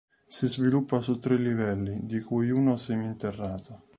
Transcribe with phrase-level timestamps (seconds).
[0.25, 3.83] Si sviluppa su tre livelli, di cui uno seminterrato.